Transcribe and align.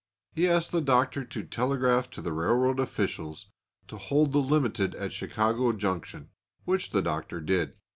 He 0.33 0.47
asked 0.49 0.71
the 0.71 0.81
Doctor 0.81 1.23
to 1.23 1.43
telegraph 1.43 2.09
to 2.09 2.23
the 2.23 2.33
railroad 2.33 2.79
officials 2.79 3.51
to 3.87 3.97
hold 3.97 4.33
the 4.33 4.39
limited 4.39 4.95
at 4.95 5.13
Chicago 5.13 5.73
Junction, 5.73 6.31
which 6.65 6.89
the 6.89 7.03
Doctor 7.03 7.39
did. 7.39 7.75